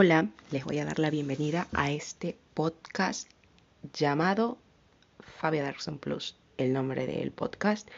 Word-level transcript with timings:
Hola, 0.00 0.28
les 0.52 0.64
voy 0.64 0.78
a 0.78 0.84
dar 0.84 1.00
la 1.00 1.10
bienvenida 1.10 1.66
a 1.72 1.90
este 1.90 2.38
podcast 2.54 3.28
llamado 3.92 4.56
Fabia 5.18 5.64
Darkson 5.64 5.98
Plus, 5.98 6.36
el 6.56 6.72
nombre 6.72 7.04
del 7.08 7.32
podcast. 7.32 7.88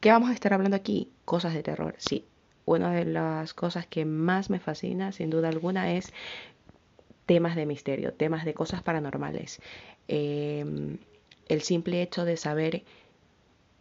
¿Qué 0.00 0.10
vamos 0.10 0.30
a 0.30 0.32
estar 0.32 0.54
hablando 0.54 0.76
aquí? 0.76 1.10
Cosas 1.26 1.52
de 1.52 1.62
terror, 1.62 1.94
sí. 1.98 2.24
Una 2.64 2.90
de 2.94 3.04
las 3.04 3.52
cosas 3.52 3.86
que 3.86 4.06
más 4.06 4.48
me 4.48 4.60
fascina, 4.60 5.12
sin 5.12 5.28
duda 5.28 5.50
alguna, 5.50 5.92
es 5.92 6.10
temas 7.26 7.54
de 7.54 7.66
misterio, 7.66 8.14
temas 8.14 8.46
de 8.46 8.54
cosas 8.54 8.82
paranormales. 8.82 9.60
Em, 10.08 10.96
el 11.50 11.60
simple 11.60 12.00
hecho 12.00 12.24
de 12.24 12.38
saber 12.38 12.82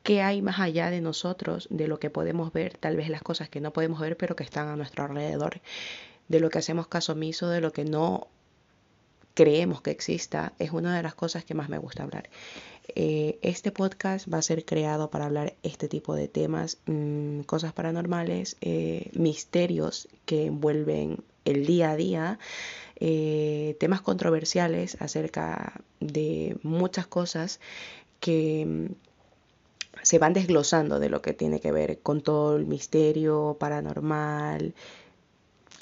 qué 0.04 0.22
hay 0.22 0.42
más 0.42 0.60
allá 0.60 0.90
de 0.90 1.00
nosotros, 1.00 1.70
de 1.72 1.88
lo 1.88 2.00
que 2.02 2.10
podemos 2.10 2.52
ver, 2.52 2.76
tal 2.78 2.98
vez 2.98 3.08
las 3.08 3.22
cosas 3.22 3.48
que 3.48 3.62
no 3.62 3.72
podemos 3.72 4.02
ver, 4.02 4.18
pero 4.18 4.36
que 4.36 4.44
están 4.44 4.68
a 4.68 4.76
nuestro 4.76 5.06
alrededor 5.06 5.62
de 6.28 6.39
lo 6.39 6.50
que 6.50 6.60
hacemos 6.60 6.88
caso 6.88 7.14
omiso, 7.14 7.50
de 7.50 7.62
lo 7.62 7.71
que 7.71 7.86
no 7.86 8.28
creemos 9.36 9.81
que 9.81 9.91
exista, 9.91 10.54
es 10.59 10.72
una 10.72 10.95
de 10.95 11.04
las 11.04 11.13
cosas 11.13 11.44
que 11.44 11.54
más 11.54 11.70
me 11.70 11.77
gusta 11.77 12.04
hablar. 12.04 12.30
Eh, 12.95 13.38
este 13.41 13.72
podcast 13.72 14.32
va 14.32 14.38
a 14.38 14.41
ser 14.41 14.63
creado 14.63 15.09
para 15.09 15.26
hablar 15.26 15.55
este 15.63 15.88
tipo 15.88 16.16
de 16.16 16.27
temas, 16.27 16.77
mm, 16.85 17.41
cosas 17.41 17.73
paranormales, 17.73 18.58
eh, 18.62 19.09
misterios 19.13 20.08
que 20.26 20.46
envuelven 20.46 21.23
el 21.44 21.66
día 21.66 21.91
a 21.91 21.96
día, 21.96 22.40
eh, 22.98 23.76
temas 23.80 24.02
controversiales 24.02 24.98
acerca 25.02 25.82
de 25.99 26.57
muchas 26.63 27.07
cosas 27.07 27.60
que 28.20 28.66
mm, 28.66 28.94
se 30.02 30.20
van 30.20 30.34
desglosando 30.34 30.99
de 30.99 31.10
lo 31.10 31.21
que 31.21 31.34
tiene 31.34 31.60
que 31.60 31.71
ver 31.71 31.99
con 31.99 32.21
todo 32.21 32.55
el 32.55 32.66
misterio 32.66 33.57
paranormal, 33.60 34.76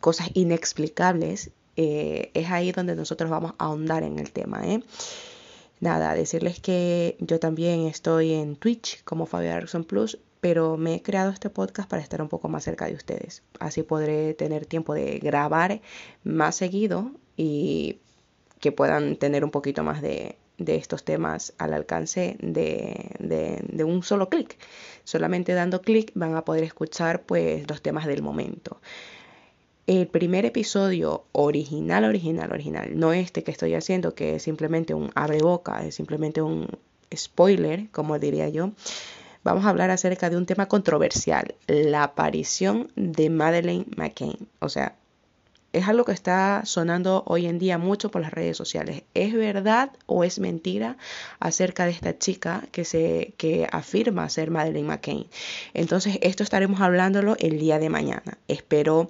cosas 0.04 0.32
inexplicables, 0.34 1.52
eh, 1.78 2.30
es 2.34 2.52
ahí 2.52 2.74
donde 2.74 2.94
nosotros 2.94 3.30
vamos 3.32 3.54
a 3.58 3.64
ahondar 3.64 4.04
en 4.04 4.20
el 4.20 4.34
tema. 4.34 4.68
¿eh? 4.68 4.84
Nada, 5.80 6.14
decirles 6.14 6.60
que 6.60 7.16
yo 7.20 7.40
también 7.40 7.88
estoy 7.88 8.34
en 8.34 8.58
Twitch 8.58 9.02
como 9.06 9.26
Fabio 9.26 9.52
Darkson 9.52 9.86
Plus, 9.86 10.20
pero 10.42 10.76
me 10.76 10.96
he 10.96 11.02
creado 11.02 11.32
este 11.32 11.50
podcast 11.50 11.90
para 11.90 12.02
estar 12.02 12.22
un 12.22 12.28
poco 12.28 12.50
más 12.50 12.66
cerca 12.66 12.86
de 12.86 12.96
ustedes. 12.96 13.44
Así 13.62 13.82
podré 13.82 14.34
tener 14.34 14.66
tiempo 14.66 14.94
de 14.94 15.20
grabar 15.20 15.80
más 16.26 16.58
seguido 16.58 17.12
y 17.38 18.00
que 18.60 18.74
puedan 18.74 19.16
tener 19.16 19.46
un 19.46 19.52
poquito 19.52 19.86
más 19.86 20.02
de, 20.02 20.36
estos 20.58 21.06
temas 21.06 21.54
al 21.58 21.74
alcance 21.74 22.36
de, 22.42 23.16
de 23.20 23.84
un 23.86 24.04
solo 24.04 24.28
clic. 24.28 24.58
Solamente 25.06 25.54
dando 25.54 25.82
clic 25.82 26.12
van 26.14 26.36
a 26.36 26.44
poder 26.44 26.66
escuchar 26.66 27.22
pues 27.24 27.70
los 27.70 27.82
temas 27.82 28.06
del 28.06 28.22
momento 28.22 28.82
el 29.88 30.08
primer 30.08 30.46
episodio 30.46 31.26
original, 31.34 32.06
original, 32.06 32.52
original, 32.52 32.98
no 32.98 33.12
este 33.14 33.44
que 33.44 33.52
estoy 33.52 33.74
haciendo, 33.74 34.16
que 34.16 34.36
es 34.36 34.44
simplemente 34.44 34.94
un 34.94 35.12
abre 35.16 35.40
boca, 35.40 35.86
es 35.86 35.96
simplemente 35.96 36.42
un 36.42 36.68
spoiler, 37.14 37.90
como 37.92 38.18
diría 38.18 38.48
yo, 38.50 38.72
vamos 39.44 39.66
a 39.66 39.70
hablar 39.70 39.90
acerca 39.90 40.30
de 40.30 40.38
un 40.38 40.46
tema 40.46 40.68
controversial, 40.68 41.56
la 41.68 42.04
aparición 42.04 42.92
de 42.96 43.30
Madeleine 43.30 43.86
McCain. 43.98 44.48
O 44.60 44.70
sea, 44.70 44.96
es 45.74 45.88
algo 45.88 46.06
que 46.06 46.12
está 46.12 46.62
sonando 46.66 47.24
hoy 47.26 47.48
en 47.48 47.58
día 47.58 47.80
mucho 47.80 48.10
por 48.10 48.22
las 48.22 48.32
redes 48.32 48.56
sociales. 48.56 49.04
¿Es 49.16 49.34
verdad 49.34 49.92
o 50.06 50.24
es 50.24 50.40
mentira 50.40 50.98
acerca 51.40 51.86
de 51.86 51.92
esta 51.92 52.18
chica 52.18 52.64
que 52.72 52.86
se 52.86 53.34
que 53.38 53.68
afirma 53.72 54.30
ser 54.30 54.52
Madeleine 54.52 54.88
McCain? 54.88 55.28
Entonces, 55.74 56.20
esto 56.22 56.44
estaremos 56.44 56.80
hablándolo 56.80 57.36
el 57.40 57.60
día 57.60 57.80
de 57.80 57.90
mañana. 57.90 58.38
Espero 58.48 59.10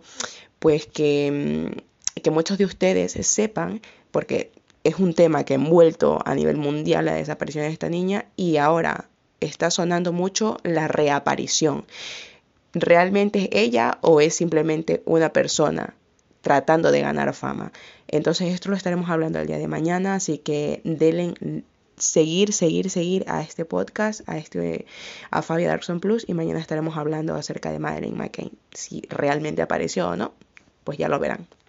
pues 0.63 0.87
que, 0.87 1.73
mm, 2.15 2.21
que 2.21 2.31
muchos 2.31 2.57
de 2.57 2.63
ustedes 2.63 3.11
sepan, 3.27 3.81
porque 4.11 4.53
es 4.85 4.97
un 4.97 5.13
tema 5.13 5.43
que 5.43 5.55
ha 5.55 5.55
envuelto 5.55 6.19
a 6.23 6.33
nivel 6.35 6.55
mundial 6.55 7.03
la 7.03 7.15
desaparición 7.15 7.65
de 7.65 7.71
esta 7.73 7.89
niña 7.89 8.27
y 8.37 8.55
ahora 8.55 9.09
está 9.41 9.69
sonando 9.69 10.13
mucho 10.13 10.55
la 10.63 10.87
reaparición. 10.87 11.83
¿Realmente 12.71 13.39
es 13.39 13.49
ella 13.51 13.97
o 13.99 14.21
es 14.21 14.35
simplemente 14.35 15.03
una 15.03 15.33
persona 15.33 15.95
tratando 16.39 16.93
de 16.93 17.01
ganar 17.01 17.33
fama? 17.33 17.73
Entonces 18.07 18.53
esto 18.53 18.69
lo 18.69 18.77
estaremos 18.77 19.09
hablando 19.09 19.39
el 19.41 19.47
día 19.47 19.57
de 19.57 19.67
mañana, 19.67 20.15
así 20.15 20.37
que 20.37 20.79
denle 20.85 21.33
seguir, 21.97 22.53
seguir, 22.53 22.89
seguir 22.89 23.25
a 23.27 23.41
este 23.41 23.65
podcast, 23.65 24.21
a 24.29 24.37
este 24.37 24.85
a 25.29 25.41
Fabia 25.41 25.67
Darkson 25.67 25.99
Plus 25.99 26.23
y 26.25 26.33
mañana 26.33 26.61
estaremos 26.61 26.95
hablando 26.95 27.35
acerca 27.35 27.69
de 27.69 27.79
Madeleine 27.79 28.15
McCain, 28.15 28.57
si 28.71 29.01
realmente 29.09 29.61
apareció 29.61 30.07
o 30.07 30.15
no 30.15 30.31
pues 30.83 30.97
ya 30.97 31.09
lo 31.09 31.19
verán. 31.19 31.47